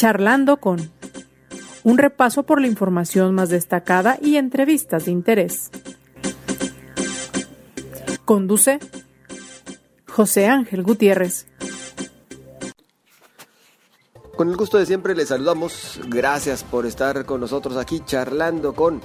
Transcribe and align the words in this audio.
Charlando 0.00 0.56
con 0.56 0.90
un 1.84 1.98
repaso 1.98 2.44
por 2.44 2.58
la 2.58 2.66
información 2.66 3.34
más 3.34 3.50
destacada 3.50 4.18
y 4.22 4.36
entrevistas 4.36 5.04
de 5.04 5.10
interés. 5.10 5.70
Conduce 8.24 8.78
José 10.08 10.46
Ángel 10.46 10.84
Gutiérrez. 10.84 11.48
Con 14.38 14.48
el 14.48 14.56
gusto 14.56 14.78
de 14.78 14.86
siempre 14.86 15.14
les 15.14 15.28
saludamos. 15.28 16.00
Gracias 16.08 16.64
por 16.64 16.86
estar 16.86 17.26
con 17.26 17.42
nosotros 17.42 17.76
aquí 17.76 18.00
charlando 18.02 18.72
con 18.72 19.02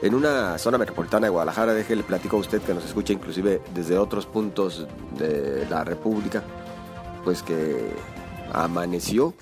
en 0.00 0.14
una 0.14 0.58
zona 0.58 0.78
metropolitana 0.78 1.26
de 1.26 1.30
Guadalajara. 1.30 1.74
Déjele 1.74 2.04
platico 2.04 2.36
a 2.36 2.38
usted 2.38 2.62
que 2.62 2.72
nos 2.72 2.84
escucha 2.84 3.12
inclusive 3.12 3.60
desde 3.74 3.98
otros 3.98 4.26
puntos 4.26 4.86
de 5.18 5.66
la 5.68 5.82
República. 5.82 6.44
Pues 7.24 7.42
que 7.42 7.90
amaneció 8.52 9.34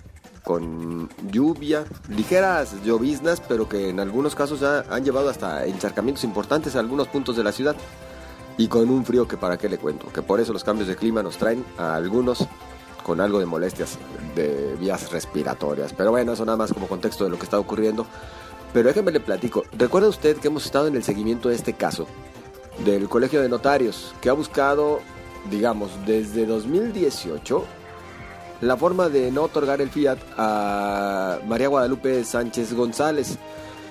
con 0.43 1.09
lluvia, 1.31 1.85
ligeras 2.09 2.83
lloviznas, 2.85 3.41
pero 3.41 3.69
que 3.69 3.89
en 3.91 4.01
algunos 4.01 4.35
casos 4.35 4.63
han 4.63 5.05
llevado 5.05 5.29
hasta 5.29 5.67
encharcamientos 5.67 6.25
importantes 6.25 6.75
a 6.75 6.81
algunos 6.81 7.09
puntos 7.09 7.37
de 7.37 7.45
la 7.45 7.53
ciudad. 7.53 7.77
Y 8.59 8.69
con 8.69 8.91
un 8.91 9.05
frío 9.05 9.27
que 9.27 9.37
para 9.37 9.57
qué 9.57 9.69
le 9.69 9.79
cuento, 9.79 10.13
que 10.13 10.21
por 10.21 10.41
eso 10.41 10.53
los 10.53 10.65
cambios 10.65 10.89
de 10.89 10.97
clima 10.97 11.23
nos 11.23 11.39
traen 11.39 11.65
a 11.79 11.95
algunos 11.95 12.47
con 13.03 13.21
algo 13.21 13.39
de 13.39 13.47
molestias 13.47 13.99
de 14.35 14.77
vías 14.79 15.11
respiratorias. 15.11 15.93
Pero 15.93 16.11
bueno, 16.11 16.33
eso 16.33 16.45
nada 16.45 16.59
más 16.59 16.73
como 16.73 16.87
contexto 16.87 17.25
de 17.25 17.31
lo 17.31 17.39
que 17.39 17.45
está 17.45 17.59
ocurriendo. 17.59 18.07
Pero 18.73 18.89
déjeme 18.89 19.11
le 19.11 19.21
platico. 19.21 19.65
¿Recuerda 19.77 20.09
usted 20.09 20.37
que 20.39 20.49
hemos 20.49 20.65
estado 20.65 20.87
en 20.87 20.97
el 20.97 21.03
seguimiento 21.03 21.49
de 21.49 21.55
este 21.55 21.75
caso 21.75 22.07
del 22.85 23.09
Colegio 23.09 23.43
de 23.43 23.49
Notarios, 23.49 24.15
que 24.21 24.29
ha 24.29 24.33
buscado, 24.33 25.01
digamos, 25.51 25.91
desde 26.07 26.47
2018 26.47 27.65
la 28.63 28.77
forma 28.77 29.09
de 29.09 29.31
no 29.31 29.43
otorgar 29.43 29.81
el 29.81 29.91
fiat 29.91 30.19
a 30.39 31.39
María 31.47 31.69
Guadalupe 31.69 32.25
Sánchez 32.25 32.73
González? 32.73 33.39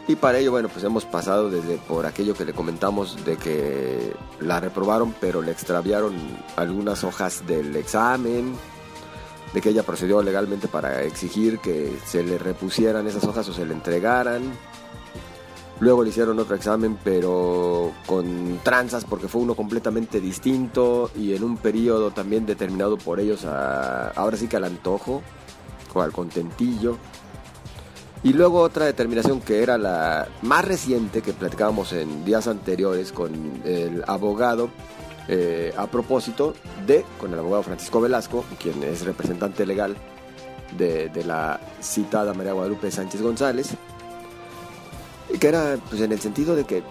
Y 0.08 0.16
para 0.16 0.40
ello, 0.40 0.52
bueno, 0.52 0.68
pues 0.68 0.84
hemos 0.84 1.06
pasado 1.06 1.50
desde 1.50 1.78
por 1.78 2.06
aquello 2.06 2.34
que 2.34 2.46
le 2.46 2.54
comentamos 2.54 3.24
de 3.24 3.38
que 3.38 4.14
la 4.40 4.60
reprobaron, 4.60 5.14
pero 5.20 5.42
le 5.42 5.52
extraviaron 5.52 6.16
algunas 6.56 7.04
hojas 7.04 7.46
del 7.46 7.76
examen, 7.76 8.56
de 9.54 9.62
que 9.62 9.70
ella 9.70 9.84
procedió 9.84 10.24
legalmente 10.24 10.68
para 10.68 11.04
exigir 11.04 11.60
que 11.60 11.96
se 12.06 12.24
le 12.24 12.38
repusieran 12.38 13.06
esas 13.08 13.26
hojas 13.26 13.48
o 13.50 13.54
se 13.54 13.66
le 13.66 13.74
entregaran. 13.74 14.42
Luego 15.82 16.04
le 16.04 16.12
hicieron 16.12 16.38
otro 16.38 16.56
examen, 16.56 16.96
pero 17.04 17.92
con 18.06 18.60
tranzas, 18.64 19.04
porque 19.04 19.28
fue 19.28 19.42
uno 19.42 19.56
completamente 19.56 20.22
distinto 20.22 21.10
y 21.16 21.34
en 21.34 21.44
un 21.44 21.58
periodo 21.58 22.12
también 22.12 22.46
determinado 22.46 23.00
por 23.00 23.20
ellos, 23.20 23.46
ahora 23.46 24.38
sí 24.38 24.48
que 24.48 24.58
al 24.58 24.66
antojo 24.66 25.24
o 25.92 26.02
al 26.02 26.12
contentillo. 26.12 26.98
Y 28.22 28.34
luego 28.34 28.62
otra 28.62 28.86
determinación 28.86 29.42
que 29.42 29.64
era 29.64 29.80
la 29.80 30.28
más 30.44 30.64
reciente 30.66 31.24
que 31.24 31.34
platicábamos 31.34 31.94
en 31.94 32.24
días 32.24 32.48
anteriores 32.48 33.12
con 33.12 33.34
el 33.66 34.04
abogado 34.06 34.70
eh, 35.28 35.74
a 35.76 35.88
propósito 35.88 36.54
de, 36.86 37.04
con 37.20 37.34
el 37.34 37.40
abogado 37.40 37.64
Francisco 37.64 38.00
Velasco, 38.00 38.46
quien 38.60 38.84
es 38.84 39.04
representante 39.04 39.66
legal 39.66 39.98
de, 40.78 41.10
de 41.10 41.24
la 41.24 41.60
citada 41.82 42.36
María 42.36 42.54
Guadalupe 42.54 42.92
Sánchez 42.92 43.24
González, 43.24 43.76
que 45.40 45.48
era 45.48 45.78
pues, 45.90 46.02
en 46.02 46.12
el 46.12 46.20
sentido 46.20 46.56
de 46.56 46.66
que 46.66 46.84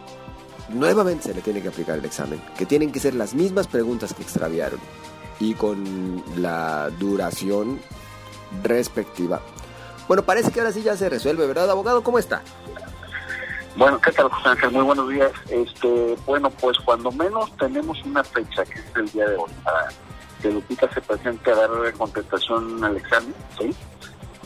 nuevamente 0.68 1.24
se 1.24 1.34
le 1.34 1.40
tiene 1.40 1.62
que 1.62 1.68
aplicar 1.68 1.98
el 1.98 2.04
examen, 2.04 2.40
que 2.56 2.66
tienen 2.66 2.92
que 2.92 3.00
ser 3.00 3.14
las 3.14 3.34
mismas 3.34 3.66
preguntas 3.66 4.14
que 4.14 4.22
extraviaron 4.22 4.80
y 5.38 5.54
con 5.54 6.22
la 6.36 6.90
duración 6.98 7.80
respectiva. 8.62 9.40
Bueno, 10.08 10.24
parece 10.24 10.50
que 10.50 10.60
ahora 10.60 10.72
sí 10.72 10.82
ya 10.82 10.96
se 10.96 11.08
resuelve, 11.08 11.46
¿verdad, 11.46 11.70
abogado? 11.70 12.02
¿Cómo 12.02 12.18
está? 12.18 12.42
Bueno, 13.76 14.00
¿qué 14.00 14.10
tal, 14.10 14.28
José 14.28 14.48
Ángel? 14.48 14.70
Muy 14.72 14.82
buenos 14.82 15.08
días. 15.08 15.32
Este, 15.48 16.16
bueno, 16.26 16.50
pues 16.50 16.76
cuando 16.84 17.12
menos 17.12 17.56
tenemos 17.56 17.96
una 18.04 18.22
fecha, 18.24 18.64
que 18.64 18.80
es 18.80 18.96
el 18.96 19.08
día 19.10 19.28
de 19.28 19.36
hoy, 19.36 19.50
para 19.62 19.88
que 20.42 20.50
Lupita 20.50 20.92
se 20.92 21.00
presente 21.00 21.50
a 21.50 21.54
dar 21.54 21.92
contestación 21.96 22.82
al 22.82 22.96
examen, 22.96 23.34
¿sí? 23.58 23.74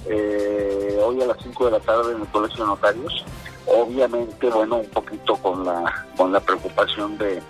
Eh, 0.06 1.00
hoy 1.02 1.22
a 1.22 1.26
las 1.26 1.38
5 1.42 1.64
de 1.64 1.70
la 1.70 1.80
tarde 1.80 2.12
en 2.12 2.20
el 2.20 2.28
Colegio 2.28 2.64
de 2.64 2.66
Notarios 2.66 3.24
obviamente 3.66 4.48
bueno 4.50 4.76
un 4.76 4.88
poquito 4.90 5.36
con 5.36 5.64
la 5.64 6.06
con 6.16 6.32
la 6.32 6.40
preocupación 6.40 7.16
de, 7.18 7.42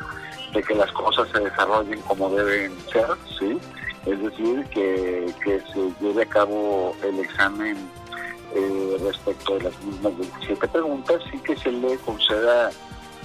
que 0.66 0.75
las 0.75 0.91
cosas 0.92 1.28
se 1.32 1.41
desarrollen 1.41 2.00
como 2.02 2.30
deben 2.30 2.72
ser 2.92 3.06
sí 3.38 3.58
es 4.06 4.20
decir 4.22 4.64
que, 4.66 5.32
se 5.72 5.92
lleve 6.00 6.22
a 6.22 6.26
cabo 6.26 6.94
el 7.03 7.19
examen 7.19 7.76
eh, 8.54 8.97
respecto 9.03 9.54
de 9.54 9.64
las 9.64 9.82
mismas 9.82 10.16
27 10.16 10.69
preguntas 10.69 11.20
y 11.32 11.38
que 11.38 11.56
se 11.56 11.72
le 11.72 11.97
conceda 11.98 12.70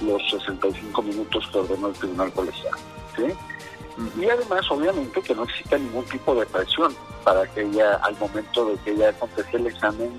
los 0.02 0.22
65 0.32 1.02
minutos 1.04 1.48
que 1.52 1.60
ordenó 1.60 1.90
el 1.90 1.94
tribunal 1.94 2.32
colegial 2.34 2.74
sí 3.16 3.26
y 4.20 4.30
además 4.30 4.66
obviamente 4.72 5.22
que 5.22 5.36
no 5.36 5.44
exista 5.44 5.78
ningún 5.78 6.06
tipo 6.06 6.34
de 6.34 6.46
presión 6.46 6.96
para 7.24 7.46
que 7.48 7.62
ella 7.62 7.96
al 7.96 8.18
momento 8.18 8.66
de 8.66 8.78
que 8.78 8.92
ella 8.92 9.14
conteste 9.14 9.58
el 9.58 9.68
examen 9.68 10.18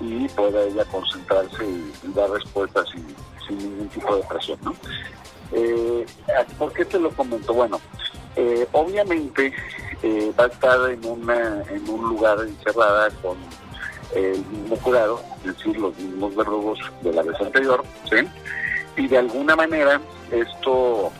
y 0.00 0.28
pueda 0.28 0.62
ella 0.62 0.84
concentrarse 0.86 1.64
y, 1.64 1.92
dar 2.14 2.30
respuestas 2.30 2.86
sin, 2.90 3.58
ningún 3.58 3.88
tipo 3.88 4.16
de 4.16 4.22
presión. 4.24 4.58
¿no? 4.62 4.74
Eh, 5.52 6.06
¿Por 6.58 6.72
qué 6.72 6.84
te 6.84 6.98
lo 6.98 7.10
comento? 7.10 7.52
Bueno, 7.54 7.80
eh, 8.36 8.66
obviamente 8.72 9.52
eh, 10.02 10.32
va 10.38 10.44
a 10.44 10.48
estar 10.48 10.90
en, 10.90 11.04
una, 11.04 11.62
en 11.70 11.88
un 11.88 12.08
lugar 12.08 12.38
encerrada 12.40 13.10
con 13.22 13.36
el 14.14 14.44
mismo 14.46 14.76
jurado, 14.76 15.20
es 15.44 15.56
decir, 15.56 15.76
los 15.78 15.96
mismos 15.96 16.34
verdugos 16.34 16.78
de 17.02 17.12
la 17.12 17.22
vez 17.22 17.40
anterior, 17.40 17.84
¿sí? 18.08 18.16
Y 18.96 19.08
de 19.08 19.18
alguna 19.18 19.56
manera 19.56 20.00
esto 20.30 21.10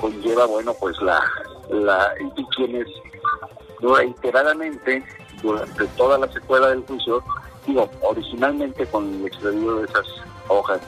conlleva, 0.00 0.46
bueno, 0.46 0.72
pues 0.80 0.96
la, 1.02 1.22
la 1.68 2.14
y 2.36 2.44
quienes 2.56 2.86
reiteradamente 3.80 5.04
durante 5.42 5.86
toda 5.88 6.18
la 6.18 6.32
secuela 6.32 6.68
del 6.68 6.84
juicio 6.86 7.22
originalmente 8.02 8.86
con 8.86 9.12
el 9.14 9.26
extravío 9.26 9.76
de 9.76 9.84
esas 9.86 10.06
hojas 10.48 10.80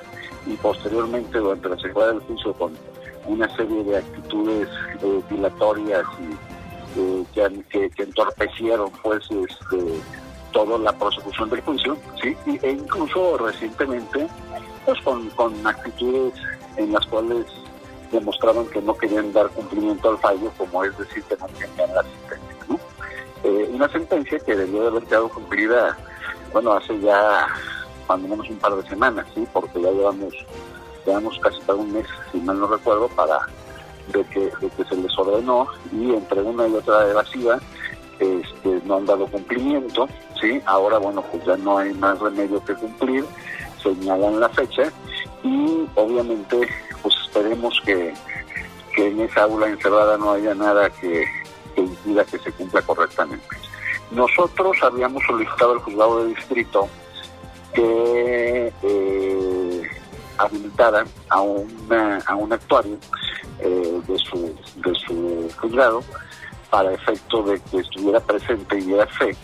y 0.46 0.54
posteriormente 0.56 1.38
durante 1.38 1.68
la 1.68 1.78
secuela 1.78 2.08
del 2.12 2.20
juicio 2.20 2.52
con 2.54 2.72
una 3.26 3.54
serie 3.56 3.84
de 3.84 3.98
actitudes 3.98 4.68
eh, 5.02 5.22
dilatorias 5.30 6.04
y 6.20 7.00
eh, 7.00 7.24
que, 7.70 7.90
que, 7.90 8.02
entorpecieron 8.02 8.90
pues 9.02 9.22
este, 9.30 10.00
toda 10.52 10.78
la 10.78 10.92
prosecución 10.92 11.50
del 11.50 11.60
juicio, 11.60 11.96
¿sí? 12.22 12.36
e 12.62 12.70
incluso 12.70 13.36
recientemente 13.38 14.26
pues 14.84 15.00
con, 15.02 15.28
con 15.30 15.66
actitudes 15.66 16.32
en 16.76 16.92
las 16.92 17.04
cuales 17.06 17.46
demostraban 18.10 18.66
que 18.68 18.80
no 18.80 18.96
querían 18.96 19.32
dar 19.32 19.48
cumplimiento 19.50 20.10
al 20.10 20.18
fallo, 20.18 20.50
como 20.56 20.84
es 20.84 20.96
decir, 20.96 21.22
que 21.24 21.36
no 21.36 21.46
querían 21.48 21.94
la 21.94 22.02
sentencia. 22.02 22.64
¿no? 22.68 22.78
Eh, 23.44 23.70
una 23.72 23.88
sentencia 23.90 24.38
que 24.38 24.56
debió 24.56 24.82
de 24.82 24.88
haber 24.88 25.02
quedado 25.04 25.28
cumplida 25.28 25.96
bueno, 26.52 26.72
hace 26.72 26.98
ya 27.00 27.46
cuando 28.06 28.28
menos 28.28 28.48
un 28.48 28.58
par 28.58 28.74
de 28.74 28.88
semanas, 28.88 29.26
¿sí? 29.34 29.46
Porque 29.52 29.80
ya 29.80 29.90
llevamos, 29.90 30.34
llevamos 31.06 31.38
casi 31.40 31.60
para 31.62 31.78
un 31.78 31.92
mes, 31.92 32.06
si 32.32 32.38
mal 32.38 32.58
no 32.58 32.66
recuerdo, 32.66 33.08
para 33.08 33.40
de 34.12 34.24
que, 34.24 34.50
que 34.76 34.84
se 34.84 34.96
les 34.96 35.18
ordenó 35.18 35.68
y 35.92 36.14
entre 36.14 36.40
una 36.40 36.66
y 36.66 36.74
otra 36.74 37.06
evasiva 37.10 37.58
este, 38.18 38.80
no 38.84 38.96
han 38.96 39.06
dado 39.06 39.26
cumplimiento, 39.26 40.08
¿sí? 40.40 40.60
Ahora, 40.66 40.98
bueno, 40.98 41.22
pues 41.30 41.44
ya 41.44 41.56
no 41.56 41.78
hay 41.78 41.92
más 41.94 42.18
remedio 42.18 42.64
que 42.64 42.74
cumplir, 42.74 43.24
señalan 43.82 44.40
la 44.40 44.48
fecha 44.48 44.90
y 45.42 45.86
obviamente 45.94 46.68
pues 47.02 47.14
esperemos 47.24 47.80
que, 47.84 48.12
que 48.94 49.08
en 49.08 49.20
esa 49.20 49.42
aula 49.42 49.68
encerrada 49.68 50.16
no 50.16 50.32
haya 50.32 50.54
nada 50.54 50.90
que, 50.90 51.24
que 51.74 51.82
impida 51.82 52.24
que 52.24 52.38
se 52.38 52.52
cumpla 52.52 52.82
correctamente. 52.82 53.57
Nosotros 54.10 54.76
habíamos 54.82 55.22
solicitado 55.24 55.72
al 55.72 55.78
juzgado 55.80 56.24
de 56.24 56.34
distrito 56.34 56.88
que 57.74 58.72
eh, 58.82 59.82
habilitara 60.38 61.04
a, 61.28 61.40
una, 61.40 62.18
a 62.26 62.34
un 62.34 62.52
actuario 62.52 62.96
eh, 63.60 64.00
de, 64.06 64.18
su, 64.18 64.54
de 64.76 64.94
su 64.94 65.50
juzgado 65.60 66.02
para 66.70 66.92
efecto 66.92 67.42
de 67.42 67.60
que 67.70 67.78
estuviera 67.78 68.20
presente 68.20 68.78
y 68.78 68.82
diera 68.82 69.06
fe 69.06 69.36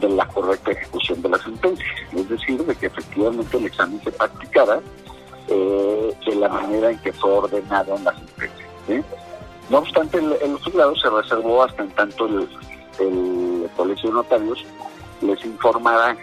de 0.00 0.08
la 0.08 0.26
correcta 0.28 0.72
ejecución 0.72 1.20
de 1.22 1.28
la 1.28 1.38
sentencia, 1.38 1.86
es 2.12 2.28
decir, 2.28 2.64
de 2.64 2.74
que 2.74 2.86
efectivamente 2.86 3.56
el 3.56 3.66
examen 3.66 4.00
se 4.02 4.10
practicara 4.12 4.80
eh, 5.48 6.14
de 6.26 6.34
la 6.36 6.48
manera 6.48 6.90
en 6.90 6.98
que 6.98 7.12
fue 7.12 7.30
ordenado 7.30 7.96
en 7.96 8.04
la 8.04 8.14
sentencia. 8.14 8.66
No 9.70 9.78
obstante, 9.78 10.18
el, 10.18 10.58
juzgado 10.58 10.94
se 10.96 11.08
reservó 11.10 11.62
hasta 11.62 11.82
en 11.82 11.90
tanto 11.90 12.26
el 12.26 12.48
Colegio 13.76 14.10
de 14.10 14.16
Notarios 14.16 14.64
les 15.20 15.44
informará 15.44 16.16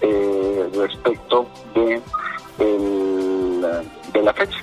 eh, 0.00 0.70
respecto 0.74 1.46
de, 1.74 2.00
de 4.12 4.22
la 4.22 4.32
fecha. 4.32 4.58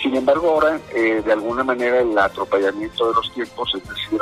Sin 0.00 0.14
embargo, 0.14 0.50
ahora, 0.50 0.78
eh, 0.94 1.22
de 1.24 1.32
alguna 1.32 1.64
manera, 1.64 2.00
el 2.00 2.16
atropellamiento 2.16 3.08
de 3.08 3.14
los 3.14 3.32
tiempos, 3.32 3.74
es 3.74 3.88
decir, 3.88 4.20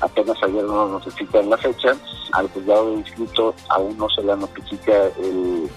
apenas 0.00 0.36
ayer 0.42 0.64
nos 0.64 0.90
notifican 0.90 1.48
la 1.48 1.56
fecha, 1.56 1.96
al 2.32 2.48
juzgado 2.50 2.90
de 2.90 2.96
distrito 2.98 3.54
aún 3.68 3.96
no 3.96 4.08
se 4.10 4.22
la 4.22 4.36
notifica 4.36 4.92
el, 5.18 5.70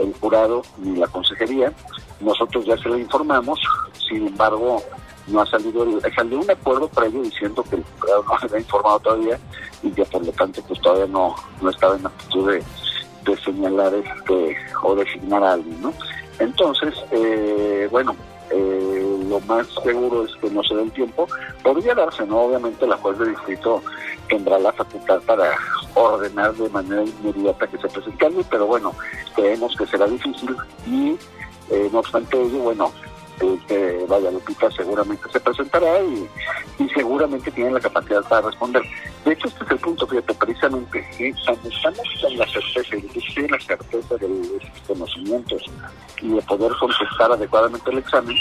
el 0.00 0.14
jurado 0.20 0.62
ni 0.78 0.96
la 0.96 1.06
consejería, 1.06 1.72
nosotros 2.20 2.66
ya 2.66 2.76
se 2.76 2.88
lo 2.88 2.98
informamos, 2.98 3.60
sin 4.08 4.26
embargo 4.26 4.82
no 5.28 5.40
ha 5.42 5.46
salido, 5.46 5.86
salió 6.14 6.40
un 6.40 6.50
acuerdo 6.50 6.88
previo 6.88 7.22
diciendo 7.22 7.62
que 7.68 7.76
el 7.76 7.84
jurado 7.98 8.24
no 8.24 8.34
había 8.42 8.58
informado 8.58 9.00
todavía 9.00 9.38
y 9.82 9.90
que 9.90 10.04
por 10.04 10.24
lo 10.24 10.32
tanto 10.32 10.62
pues 10.62 10.80
todavía 10.80 11.06
no, 11.06 11.34
no 11.60 11.70
estaba 11.70 11.96
en 11.96 12.06
actitud 12.06 12.50
de, 12.50 12.62
de 13.24 13.36
señalar 13.42 13.94
este 13.94 14.56
o 14.82 14.94
designar 14.94 15.42
a 15.44 15.52
alguien, 15.52 15.80
¿no? 15.82 15.92
Entonces, 16.38 16.94
eh, 17.10 17.88
bueno, 17.90 18.14
eh, 18.50 19.18
lo 19.28 19.40
más 19.40 19.66
seguro 19.82 20.24
es 20.24 20.34
que 20.36 20.50
no 20.50 20.62
se 20.62 20.74
dé 20.74 20.82
el 20.82 20.92
tiempo. 20.92 21.28
Podría 21.62 21.94
darse, 21.94 22.24
¿no? 22.26 22.42
Obviamente 22.42 22.86
la 22.86 22.96
juez 22.96 23.18
de 23.18 23.30
distrito 23.30 23.82
tendrá 24.28 24.58
la 24.58 24.72
facultad 24.72 25.20
para 25.22 25.56
ordenar 25.94 26.54
de 26.54 26.68
manera 26.70 27.02
inmediata 27.02 27.66
que 27.66 27.78
se 27.78 27.88
presente 27.88 28.26
alguien, 28.26 28.46
pero 28.50 28.66
bueno, 28.66 28.94
creemos 29.34 29.74
que 29.76 29.86
será 29.86 30.06
difícil 30.06 30.56
y 30.86 31.18
eh, 31.70 31.88
no 31.92 31.98
obstante 31.98 32.40
ello, 32.40 32.58
bueno, 32.58 32.92
que 33.38 34.04
vaya 34.08 34.30
Lupita 34.30 34.70
seguramente 34.70 35.28
se 35.30 35.40
presentará 35.40 36.02
y, 36.02 36.28
y, 36.78 36.88
seguramente 36.90 37.50
tiene 37.50 37.72
la 37.72 37.80
capacidad 37.80 38.22
para 38.28 38.42
responder. 38.48 38.82
De 39.24 39.32
hecho, 39.32 39.48
este 39.48 39.64
es 39.64 39.70
el 39.70 39.78
punto, 39.78 40.06
fíjate, 40.06 40.34
precisamente, 40.34 41.06
estamos 41.18 41.60
con 41.82 42.36
la 42.36 42.46
certeza, 42.46 42.96
y 42.96 43.48
la 43.48 43.60
certeza 43.60 44.16
de 44.16 44.28
los 44.28 44.86
conocimientos 44.86 45.62
y 46.20 46.28
de 46.28 46.42
poder 46.42 46.72
contestar 46.78 47.32
adecuadamente 47.32 47.90
el 47.90 47.98
examen, 47.98 48.36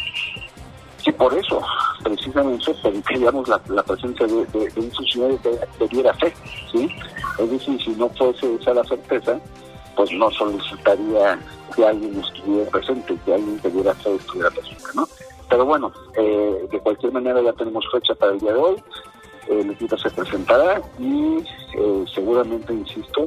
y 1.06 1.12
por 1.14 1.34
eso, 1.34 1.62
precisamente, 2.04 2.74
pediríamos 2.84 3.48
la, 3.48 3.84
presencia 3.84 4.28
de, 4.28 4.46
de, 4.48 4.70
de 4.70 4.82
un 4.82 4.92
funcionario 4.92 5.40
que, 5.42 5.88
diera 5.88 6.14
fe, 6.16 6.34
¿sí? 6.72 6.90
Es 7.40 7.50
decir, 7.50 7.82
si 7.82 7.92
no 7.92 8.10
fuese 8.10 8.56
esa 8.56 8.74
la 8.74 8.84
certeza, 8.84 9.40
pues 9.96 10.12
no 10.12 10.30
solicitaría 10.32 11.40
que 11.76 11.86
alguien 11.86 12.20
estuviera 12.20 12.70
presente, 12.70 13.18
que 13.26 13.34
alguien 13.34 13.60
que 13.60 13.70
diera 13.70 13.94
fe 13.96 14.16
estuviera 14.16 14.50
presente, 14.50 14.84
¿no? 14.96 15.08
Pero 15.50 15.66
bueno, 15.66 15.92
eh, 16.16 16.68
de 16.72 16.80
cualquier 16.80 17.14
manera 17.14 17.42
ya 17.42 17.54
tenemos 17.54 17.86
fecha 17.92 18.14
para 18.16 18.34
el 18.34 18.40
día 18.40 18.54
de 18.54 18.60
hoy, 18.60 18.84
el 19.50 19.72
equipo 19.72 19.98
se 19.98 20.10
presentará 20.10 20.82
y 21.00 21.38
eh, 21.78 22.06
seguramente, 22.14 22.74
insisto, 22.74 23.26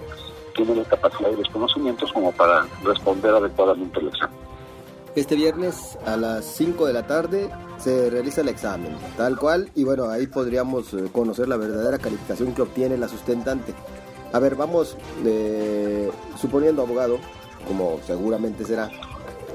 tiene 0.55 0.75
la 0.75 0.85
capacidad 0.85 1.31
y 1.31 1.37
los 1.37 1.49
conocimientos 1.49 2.13
como 2.13 2.33
para 2.33 2.67
responder 2.85 3.35
adecuadamente 3.35 4.01
el 4.01 4.09
examen. 4.09 4.39
Este 5.17 5.35
viernes 5.35 5.99
a 6.07 6.17
las 6.17 6.45
5 6.45 6.87
de 6.87 6.93
la 6.93 7.07
tarde 7.07 7.51
se 7.79 8.11
realiza 8.11 8.43
el 8.43 8.49
examen, 8.49 8.97
tal 9.17 9.39
cual, 9.39 9.71
y 9.75 9.83
bueno, 9.83 10.09
ahí 10.09 10.27
podríamos 10.27 10.95
conocer 11.13 11.49
la 11.49 11.57
verdadera 11.57 11.99
calificación 11.99 12.55
que 12.55 12.63
obtiene 12.63 12.97
la 12.97 13.09
sustentante. 13.09 13.75
A 14.33 14.39
ver, 14.39 14.55
vamos, 14.55 14.97
eh, 15.25 16.10
suponiendo 16.41 16.83
abogado, 16.83 17.19
como 17.67 18.01
seguramente 18.07 18.65
será, 18.65 18.91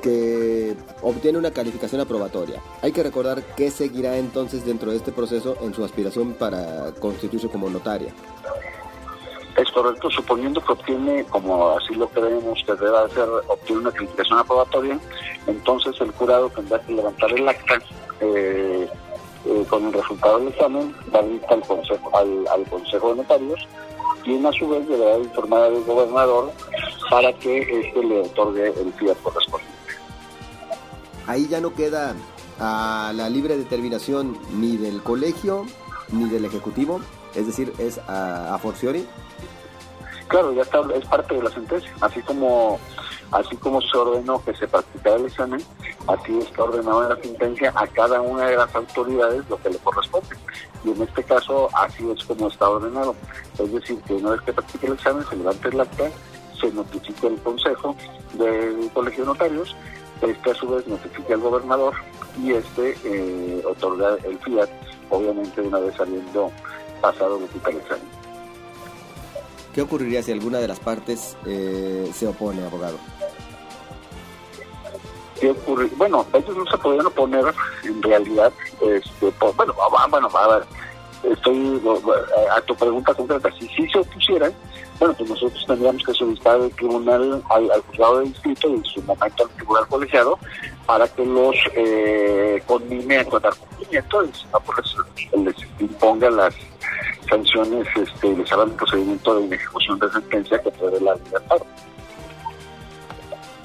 que 0.02 0.76
obtiene 1.02 1.40
una 1.40 1.52
calificación 1.52 2.00
aprobatoria. 2.00 2.62
Hay 2.82 2.92
que 2.92 3.02
recordar 3.02 3.42
qué 3.58 3.72
seguirá 3.72 4.18
entonces 4.18 4.64
dentro 4.64 4.92
de 4.92 4.98
este 4.98 5.12
proceso 5.12 5.58
en 5.62 5.74
su 5.74 5.84
aspiración 5.84 6.34
para 6.34 6.92
constituirse 7.00 7.50
como 7.50 7.70
notaria. 7.70 8.14
Es 9.58 9.72
correcto, 9.72 10.12
suponiendo 10.12 10.62
que 10.62 10.74
obtiene, 10.74 11.24
como 11.26 11.70
así 11.72 11.96
lo 11.96 12.08
creemos 12.10 12.62
que 12.66 12.74
debe 12.74 12.98
hacer, 12.98 13.28
obtiene 13.48 13.82
una 13.82 13.92
calificación 13.92 14.38
aprobatoria, 14.38 15.00
entonces 15.48 16.00
el 16.02 16.12
jurado 16.12 16.50
tendrá 16.50 16.80
que 16.82 16.94
levantar 16.94 17.32
el 17.32 17.48
acta 17.48 17.80
eh, 18.20 18.88
eh, 19.46 19.66
con 19.70 19.86
el 19.86 19.94
resultado 19.94 20.40
del 20.40 20.50
examen, 20.50 20.94
dar 21.12 21.24
al 21.50 21.62
consejo, 21.62 22.18
al, 22.18 22.48
al 22.50 22.64
consejo 22.66 23.10
de 23.12 23.16
notarios, 23.16 23.68
quien 24.26 24.46
a 24.46 24.52
su 24.52 24.68
vez 24.68 24.88
deberá 24.90 25.18
informar 25.20 25.64
al 25.64 25.84
gobernador 25.84 26.52
para 27.10 27.34
que 27.34 27.62
éste 27.62 28.04
le 28.04 28.22
otorgue 28.22 28.68
el 28.80 28.94
fiat 28.94 29.18
correspondiente. 29.22 29.76
Ahí 31.28 31.48
ya 31.48 31.60
no 31.60 31.74
queda 31.74 32.16
a 32.60 33.12
la 33.16 33.30
libre 33.30 33.58
determinación 33.58 34.38
ni 34.54 34.78
del 34.78 35.02
colegio 35.02 35.66
ni 36.12 36.30
del 36.30 36.46
ejecutivo, 36.46 37.02
es 37.34 37.48
decir, 37.48 37.74
es 37.80 37.98
a, 38.08 38.54
a 38.54 38.58
forciori. 38.60 39.06
Claro, 40.28 40.54
ya 40.54 40.62
está, 40.62 40.82
es 40.96 41.06
parte 41.06 41.36
de 41.36 41.44
la 41.44 41.52
sentencia, 41.52 41.92
así 42.02 42.22
como 42.22 42.80
así 43.32 43.56
como 43.58 43.82
se 43.82 43.98
ordenó 43.98 44.44
que 44.44 44.56
se 44.56 44.68
practicara 44.68 45.16
el 45.18 45.26
examen, 45.26 45.62
así 46.08 46.40
está 46.40 46.64
ordenado 46.64 47.04
en 47.04 47.10
la 47.10 47.22
sentencia 47.22 47.74
a 47.76 47.88
cada 47.88 48.22
una 48.22 48.48
de 48.48 48.58
las 48.58 48.74
autoridades 48.76 49.44
lo 49.50 49.58
que 49.58 49.70
le 49.70 49.78
corresponde. 49.78 50.36
Y 50.84 50.92
en 50.92 51.02
este 51.02 51.24
caso, 51.24 51.68
así 51.76 52.10
es 52.10 52.24
como 52.26 52.48
está 52.48 52.70
ordenado. 52.70 53.16
Es 53.58 53.72
decir, 53.72 54.00
que 54.02 54.14
una 54.14 54.32
vez 54.32 54.42
que 54.42 54.54
practique 54.54 54.88
el 54.88 54.94
examen, 54.94 55.26
se 55.28 55.36
levante 55.36 55.68
el 55.70 55.82
acta, 55.82 56.04
se 56.60 56.72
notifica 56.72 57.28
el 57.28 57.38
consejo 57.42 57.96
del 58.34 58.90
colegio 58.94 59.24
de 59.24 59.28
notarios, 59.28 59.76
este 60.22 60.52
a 60.52 60.56
su 60.56 60.68
vez 60.70 60.88
notifica 60.88 61.34
al 61.34 61.42
gobernador 61.42 61.94
y 62.42 62.54
este 62.54 62.98
eh, 63.04 63.64
otorga 63.66 64.18
el 64.24 64.38
fiat, 64.40 64.70
obviamente 65.10 65.62
una 65.62 65.80
vez 65.80 65.96
saliendo 65.96 66.52
pasado 67.02 67.38
el 67.38 67.78
examen. 67.78 68.26
¿Qué 69.74 69.82
ocurriría 69.82 70.24
si 70.24 70.32
alguna 70.32 70.60
de 70.60 70.70
las 70.70 70.80
partes 70.80 71.36
eh, 71.46 72.10
se 72.14 72.28
opone, 72.28 72.64
abogado? 72.66 72.98
¿Qué 75.40 75.52
ocurre? 75.52 75.90
Bueno, 75.98 76.26
ellos 76.34 76.56
no 76.56 76.66
se 76.66 76.78
podrían 76.78 77.06
oponer 77.08 77.54
en 77.84 78.02
realidad, 78.02 78.54
este, 78.82 79.32
por, 79.34 79.54
bueno, 79.56 79.74
bueno, 80.10 80.30
a 80.34 80.48
ver, 80.48 80.66
estoy 81.24 81.82
a 82.56 82.62
tu 82.62 82.76
pregunta 82.76 83.14
concreta, 83.14 83.52
si 83.60 83.68
sí 83.68 83.88
se 83.90 84.00
opusieran, 84.00 84.54
bueno, 85.00 85.14
pues 85.18 85.30
nosotros 85.30 85.66
tendríamos 85.68 86.04
que 86.04 86.14
solicitar 86.14 86.56
al 86.56 86.72
tribunal, 86.72 87.44
al, 87.50 87.72
al 87.72 87.82
juzgado 87.82 88.20
de 88.20 88.26
distrito 88.26 88.70
y 88.70 88.74
en 88.74 88.86
su 88.86 89.02
momento 89.04 89.44
al 89.44 89.50
tribunal 89.52 89.88
colegiado 89.88 90.40
para 90.86 91.08
que 91.08 91.26
los 91.26 91.56
eh, 91.76 92.62
conmine 92.66 93.18
a 93.18 93.22
encontrar 93.22 93.54
cumplimiento 93.56 94.24
y 94.24 94.34
si 94.34 94.46
no, 94.54 94.60
pues 94.62 94.96
les 95.34 95.56
imponga 95.80 96.30
las 96.30 96.56
sanciones, 97.30 97.88
este, 97.96 98.36
les 98.36 98.52
hagan 98.52 98.70
un 98.70 98.78
procedimiento 98.78 99.40
de 99.40 99.56
ejecución 99.56 100.00
de 100.00 100.12
sentencia 100.12 100.62
que 100.62 100.72
puede 100.72 101.02
la 101.02 101.16
libertad. 101.16 101.58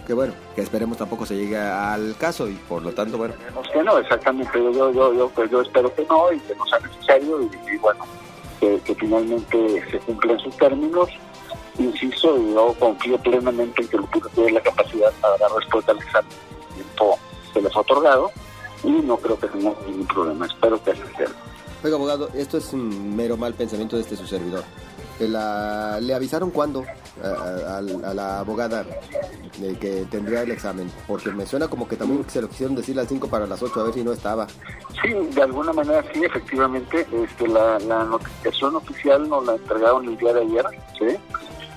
Que 0.07 0.15
bueno, 0.15 0.33
que 0.57 0.63
esperemos 0.63 0.97
tampoco 0.97 1.25
se 1.25 1.37
llegue 1.37 1.59
al 1.59 2.17
caso 2.17 2.49
y 2.49 2.55
por 2.55 2.83
lo 2.83 2.93
tanto, 2.93 3.17
bueno. 3.17 3.35
Esperemos 3.35 3.69
que 3.69 3.83
no, 3.83 3.99
exactamente, 3.99 4.59
yo, 4.59 4.93
yo, 4.93 5.15
yo, 5.15 5.29
pues 5.29 5.51
yo 5.51 5.61
espero 5.61 5.95
que 5.95 6.05
no 6.07 6.33
y 6.33 6.41
que 6.41 6.55
no 6.57 6.67
sea 6.67 6.81
necesario 6.81 7.43
y, 7.43 7.73
y 7.73 7.77
bueno, 7.77 8.05
que, 8.61 8.95
finalmente 8.95 9.91
se 9.91 9.99
cumplan 10.01 10.39
sus 10.41 10.57
términos. 10.57 11.09
Insisto, 11.79 12.37
y 12.37 12.53
yo 12.53 12.75
confío 12.79 13.17
plenamente 13.19 13.83
en 13.83 13.89
que 13.89 13.97
el 13.97 14.03
público 14.05 14.29
tiene 14.35 14.53
la 14.53 14.61
capacidad 14.61 15.13
para 15.21 15.37
dar 15.39 15.51
respuesta 15.53 15.93
al 15.93 15.99
examen 15.99 16.31
tiempo 16.75 17.19
que 17.55 17.63
les 17.63 17.75
ha 17.75 17.81
otorgado 17.81 18.31
y 18.85 18.91
no 18.91 19.17
creo 19.17 19.39
que 19.39 19.49
tengamos 19.49 19.87
ningún 19.87 20.07
problema. 20.07 20.47
Espero 20.47 20.83
que 20.83 20.91
así 20.91 21.03
sea. 21.17 21.29
Oiga, 21.83 21.97
abogado, 21.97 22.29
esto 22.35 22.59
es 22.59 22.73
un 22.73 23.17
mero 23.17 23.37
mal 23.37 23.55
pensamiento 23.55 23.97
de 23.97 24.03
este 24.03 24.17
su 24.17 24.27
servidor. 24.27 24.65
¿Le 25.19 26.15
avisaron 26.15 26.51
cuándo 26.51 26.85
a, 27.23 27.81
la 28.15 28.41
abogada 28.41 28.85
de 29.59 29.77
que 29.79 30.07
tendría 30.11 30.43
el 30.43 30.51
examen? 30.51 30.91
Porque 31.07 31.31
me 31.31 31.47
suena 31.47 31.69
como 31.69 31.89
que 31.89 31.97
también 31.97 32.25
se 32.29 32.41
lo 32.41 32.49
quisieron 32.49 32.77
decir 32.77 32.97
las 32.97 33.09
5 33.09 33.29
para 33.29 33.47
las 33.47 33.63
8, 33.63 33.81
a 33.81 33.85
ver 33.85 33.95
si 33.95 34.05
no 34.05 34.13
estaba. 34.13 34.47
Sí, 35.03 35.13
de 35.13 35.43
alguna 35.43 35.73
manera 35.73 36.05
sí, 36.13 36.25
efectivamente. 36.25 37.07
Este, 37.13 37.49
la, 37.49 37.79
la 37.81 38.05
notificación 38.05 38.77
oficial 38.77 39.29
nos 39.29 39.45
la 39.47 39.55
entregaron 39.55 40.09
el 40.09 40.17
día 40.17 40.33
de 40.33 40.41
ayer, 40.43 40.65
¿sí? 40.99 41.17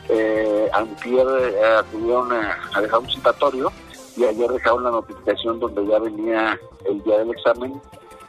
Eh, 0.09 0.69
antier 0.73 1.25
eh, 1.27 1.77
acudieron 1.77 2.31
a 2.33 2.81
dejar 2.81 2.99
un 2.99 3.09
citatorio 3.09 3.71
y 4.17 4.25
ayer 4.25 4.51
dejaron 4.51 4.83
la 4.83 4.91
notificación 4.91 5.59
donde 5.59 5.85
ya 5.87 5.99
venía 5.99 6.59
el 6.85 7.01
día 7.03 7.19
del 7.19 7.31
examen 7.31 7.81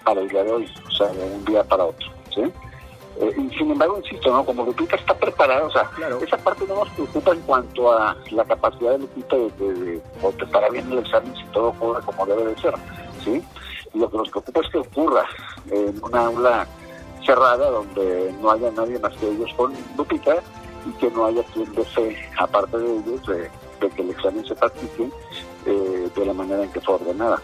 para 0.05 0.21
el 0.21 0.29
día 0.29 0.45
de 0.45 0.53
hoy, 0.53 0.73
o 0.87 0.91
sea, 0.91 1.09
de 1.09 1.25
un 1.25 1.45
día 1.45 1.65
para 1.65 1.85
otro, 1.85 2.07
¿sí? 2.35 2.43
Eh, 3.21 3.33
y 3.37 3.57
sin 3.57 3.71
embargo, 3.71 3.99
insisto, 3.99 4.33
¿no? 4.33 4.45
Como 4.45 4.65
Lupita 4.65 4.97
está 4.97 5.15
preparada, 5.15 5.65
o 5.65 5.71
sea, 5.71 5.85
claro. 5.91 6.19
esa 6.21 6.37
parte 6.39 6.65
no 6.67 6.77
nos 6.77 6.89
preocupa 6.91 7.33
en 7.33 7.41
cuanto 7.43 7.93
a 7.93 8.17
la 8.31 8.45
capacidad 8.45 8.93
de 8.93 8.99
Lupita 8.99 9.37
de, 9.37 9.51
de, 9.51 9.75
de 9.75 10.03
contestar 10.21 10.73
bien 10.73 10.91
el 10.91 10.99
examen 10.99 11.35
si 11.37 11.45
todo 11.53 11.69
ocurre 11.69 12.03
como 12.03 12.27
debe 12.27 12.45
de 12.47 12.61
ser, 12.61 12.75
¿sí? 13.23 13.43
Y 13.93 13.99
lo 13.99 14.11
que 14.11 14.17
nos 14.17 14.29
preocupa 14.31 14.61
es 14.61 14.69
que 14.71 14.79
ocurra 14.79 15.25
en 15.71 16.03
una 16.03 16.27
aula 16.27 16.67
cerrada 17.25 17.71
donde 17.71 18.35
no 18.41 18.51
haya 18.51 18.71
nadie 18.73 18.99
más 18.99 19.15
que 19.17 19.29
ellos 19.29 19.51
con 19.57 19.73
Lupita 19.97 20.37
y 20.85 20.91
que 20.99 21.11
no 21.11 21.27
haya 21.27 21.43
quien 21.55 21.73
de 21.73 21.85
fe, 21.85 22.17
aparte 22.39 22.77
de 22.77 22.97
ellos, 22.97 23.27
de, 23.27 23.51
de 23.81 23.91
que 23.95 24.03
el 24.03 24.11
examen 24.11 24.45
se 24.45 24.55
practique 24.55 25.09
eh, 25.67 26.11
de 26.15 26.27
la 26.27 26.35
manera 26.35 26.65
en 26.65 26.73
que 26.73 26.81
fue 26.81 26.97
ordenada. 26.97 27.41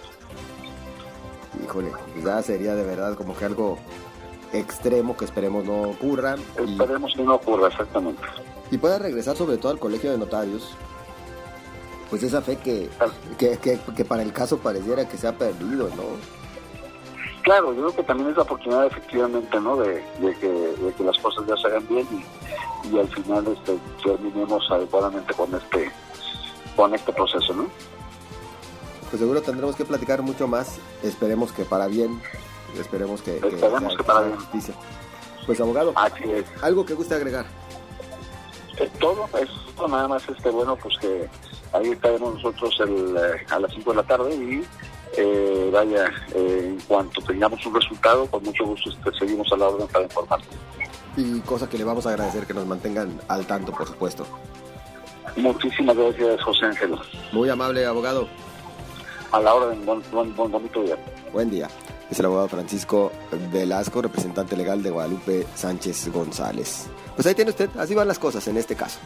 Híjole, 1.64 1.92
ya 2.24 2.42
sería 2.42 2.74
de 2.74 2.84
verdad 2.84 3.14
como 3.14 3.36
que 3.36 3.44
algo 3.44 3.78
extremo 4.52 5.16
que 5.16 5.24
esperemos 5.24 5.64
no 5.64 5.82
ocurra. 5.82 6.36
Esperemos 6.56 7.12
y, 7.12 7.16
que 7.16 7.22
no 7.22 7.34
ocurra, 7.34 7.68
exactamente. 7.68 8.22
Y 8.70 8.78
pueda 8.78 8.98
regresar 8.98 9.36
sobre 9.36 9.58
todo 9.58 9.72
al 9.72 9.78
colegio 9.78 10.10
de 10.10 10.18
notarios, 10.18 10.74
pues 12.08 12.22
esa 12.22 12.42
fe 12.42 12.56
que, 12.56 12.88
que, 13.38 13.58
que, 13.58 13.78
que, 13.96 14.04
para 14.04 14.22
el 14.22 14.32
caso 14.32 14.58
pareciera 14.58 15.08
que 15.08 15.16
se 15.16 15.28
ha 15.28 15.32
perdido, 15.32 15.88
¿no? 15.96 16.40
claro, 17.42 17.72
yo 17.72 17.80
creo 17.80 17.96
que 17.96 18.02
también 18.04 18.30
es 18.30 18.36
la 18.36 18.42
oportunidad 18.42 18.86
efectivamente, 18.86 19.60
¿no? 19.60 19.76
De, 19.76 20.04
que, 20.40 21.04
las 21.04 21.18
cosas 21.18 21.44
ya 21.46 21.56
se 21.56 21.66
hagan 21.66 21.86
bien 21.88 22.06
y, 22.84 22.98
al 22.98 23.08
final 23.08 23.46
este, 23.48 23.78
terminemos 24.04 24.70
adecuadamente 24.70 25.34
con 25.34 25.54
este, 25.54 25.90
con 26.76 26.94
este 26.94 27.12
proceso, 27.12 27.52
¿no? 27.54 27.66
Pues 29.10 29.20
seguro 29.20 29.42
tendremos 29.42 29.74
que 29.74 29.84
platicar 29.84 30.22
mucho 30.22 30.46
más. 30.46 30.78
Esperemos 31.02 31.50
que 31.52 31.64
para 31.64 31.88
bien. 31.88 32.20
Esperemos 32.78 33.22
que, 33.22 33.36
Esperemos 33.36 33.96
que, 33.96 34.04
para 34.04 34.22
bien. 34.22 34.36
Justicia. 34.36 34.74
Pues 35.46 35.60
abogado, 35.60 35.94
algo 36.62 36.84
que 36.84 36.94
guste 36.94 37.14
agregar. 37.14 37.46
Eh, 38.78 38.88
todo, 38.98 39.28
es 39.38 39.48
nada 39.88 40.08
más 40.08 40.28
este 40.28 40.50
bueno, 40.50 40.76
pues 40.76 40.96
que 40.98 41.28
ahí 41.72 41.90
estaremos 41.90 42.34
nosotros 42.34 42.74
el, 42.80 43.16
eh, 43.16 43.46
a 43.50 43.58
las 43.58 43.72
5 43.72 43.90
de 43.90 43.96
la 43.96 44.02
tarde 44.02 44.34
y 44.34 44.64
eh, 45.16 45.70
vaya, 45.72 46.10
en 46.34 46.78
cuanto 46.86 47.20
tengamos 47.22 47.64
un 47.66 47.74
resultado, 47.74 48.26
con 48.26 48.42
mucho 48.42 48.64
gusto 48.64 48.90
este, 48.90 49.18
seguimos 49.18 49.50
a 49.52 49.56
la 49.56 49.68
orden 49.68 49.88
para 49.88 50.04
informar. 50.04 50.40
Y 51.16 51.40
cosa 51.40 51.68
que 51.68 51.78
le 51.78 51.84
vamos 51.84 52.06
a 52.06 52.10
agradecer 52.10 52.46
que 52.46 52.54
nos 52.54 52.66
mantengan 52.66 53.20
al 53.28 53.46
tanto, 53.46 53.72
por 53.72 53.86
supuesto. 53.86 54.26
Muchísimas 55.36 55.96
gracias, 55.96 56.42
José 56.42 56.66
Ángel. 56.66 56.96
Muy 57.32 57.48
amable, 57.48 57.84
abogado. 57.86 58.28
A 59.32 59.40
la 59.40 59.54
orden, 59.54 59.84
buen, 59.84 60.02
buen, 60.10 60.34
buen 60.34 60.50
bonito 60.50 60.82
día. 60.82 60.96
Buen 61.32 61.50
día. 61.50 61.68
Es 62.10 62.18
el 62.18 62.26
abogado 62.26 62.48
Francisco 62.48 63.12
Velasco, 63.52 64.02
representante 64.02 64.56
legal 64.56 64.82
de 64.82 64.90
Guadalupe 64.90 65.46
Sánchez 65.54 66.08
González. 66.12 66.86
Pues 67.14 67.26
ahí 67.26 67.34
tiene 67.36 67.52
usted, 67.52 67.70
así 67.78 67.94
van 67.94 68.08
las 68.08 68.18
cosas 68.18 68.46
en 68.48 68.56
este 68.56 68.74
caso. 68.74 68.98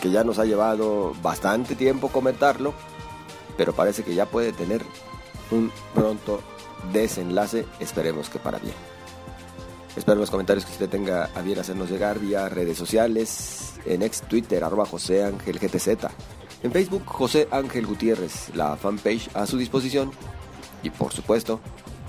Que 0.00 0.10
ya 0.10 0.22
nos 0.22 0.38
ha 0.38 0.44
llevado 0.44 1.12
bastante 1.22 1.74
tiempo 1.74 2.08
comentarlo, 2.08 2.72
pero 3.56 3.72
parece 3.72 4.04
que 4.04 4.14
ya 4.14 4.26
puede 4.26 4.52
tener 4.52 4.82
un 5.50 5.72
pronto 5.92 6.40
desenlace, 6.92 7.66
esperemos 7.80 8.28
que 8.28 8.38
para 8.38 8.58
bien. 8.58 8.74
Espero 9.96 10.20
los 10.20 10.30
comentarios 10.30 10.64
que 10.64 10.72
usted 10.72 10.88
tenga 10.88 11.30
a 11.34 11.42
bien 11.42 11.58
hacernos 11.58 11.90
llegar 11.90 12.20
vía 12.20 12.48
redes 12.48 12.78
sociales, 12.78 13.74
en 13.86 14.02
ex 14.02 14.22
Twitter, 14.22 14.62
arroba 14.62 14.86
José 14.86 15.24
Ángel 15.24 15.58
GTZ, 15.58 15.88
en 16.62 16.72
Facebook 16.72 17.06
José 17.06 17.48
Ángel 17.50 17.86
Gutiérrez, 17.86 18.54
la 18.54 18.76
fanpage 18.76 19.30
a 19.34 19.46
su 19.46 19.56
disposición, 19.56 20.12
y 20.82 20.90
por 20.90 21.12
supuesto 21.12 21.60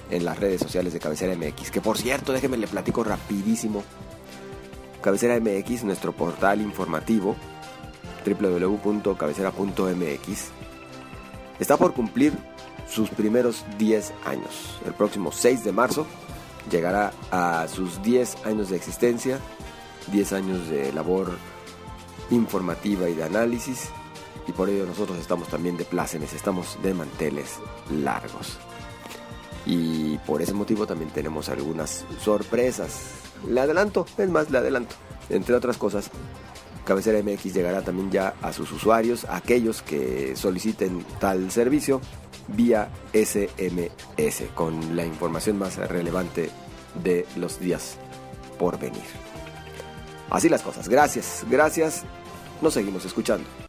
en 0.10 0.26
las 0.26 0.40
redes 0.40 0.62
sociales 0.62 0.94
de 0.94 1.00
Cabecera 1.00 1.36
MX, 1.36 1.70
que 1.72 1.82
por 1.82 1.98
cierto, 1.98 2.34
déjeme 2.34 2.58
le 2.58 2.68
platico 2.68 3.04
rapidísimo. 3.04 3.84
Cabecera 5.02 5.40
MX, 5.40 5.84
nuestro 5.84 6.12
portal 6.14 6.62
informativo, 6.62 7.36
www.cabecera.mx, 8.26 10.46
está 11.60 11.78
por 11.78 11.94
cumplir 11.94 12.34
sus 12.90 13.10
primeros 13.10 13.66
10 13.78 14.14
años. 14.26 14.80
El 14.86 14.94
próximo 14.94 15.32
6 15.32 15.64
de 15.64 15.72
marzo 15.72 16.08
llegará 16.72 17.14
a 17.32 17.68
sus 17.68 18.02
10 18.02 18.46
años 18.46 18.70
de 18.70 18.78
existencia, 18.78 19.40
10 20.12 20.34
años 20.34 20.68
de 20.70 20.92
labor 20.94 21.38
informativa 22.32 23.08
y 23.10 23.14
de 23.14 23.24
análisis, 23.24 23.90
y 24.48 24.52
por 24.52 24.70
ello 24.70 24.86
nosotros 24.86 25.18
estamos 25.18 25.48
también 25.48 25.78
de 25.78 25.86
plácemes, 25.86 26.34
estamos 26.34 26.78
de 26.84 26.94
manteles 26.94 27.60
largos. 27.92 28.60
Y 29.66 30.18
por 30.20 30.42
ese 30.42 30.54
motivo 30.54 30.86
también 30.86 31.10
tenemos 31.12 31.50
algunas 31.50 32.06
sorpresas. 32.20 33.10
Le 33.48 33.62
adelanto, 33.62 34.06
es 34.18 34.30
más, 34.30 34.50
le 34.50 34.60
adelanto. 34.60 34.96
Entre 35.30 35.56
otras 35.56 35.78
cosas, 35.78 36.12
Cabecera 36.86 37.22
MX 37.22 37.54
llegará 37.54 37.82
también 37.82 38.12
ya 38.12 38.36
a 38.42 38.54
sus 38.54 38.72
usuarios, 38.72 39.26
aquellos 39.28 39.82
que 39.82 40.36
soliciten 40.36 41.04
tal 41.20 41.50
servicio, 41.52 42.00
vía 42.48 42.90
SMS, 43.12 44.44
con 44.54 44.96
la 44.96 45.06
información 45.06 45.58
más 45.58 45.78
relevante 45.78 46.52
de 47.04 47.26
los 47.36 47.60
días 47.60 47.98
por 48.60 48.80
venir. 48.80 49.04
Así 50.30 50.48
las 50.48 50.62
cosas. 50.62 50.88
Gracias, 50.88 51.44
gracias. 51.50 52.04
Nos 52.62 52.74
seguimos 52.74 53.04
escuchando. 53.06 53.65